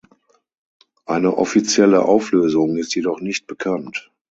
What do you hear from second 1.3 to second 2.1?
offizielle